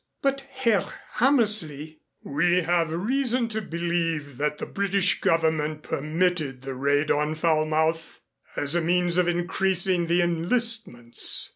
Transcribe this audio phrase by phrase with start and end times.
[0.23, 0.83] "But Herr
[1.17, 8.19] Hammersley?" "We have reason to believe that the British Government permitted the raid on Falmouth,
[8.55, 11.49] as a means of increasing the enlistments."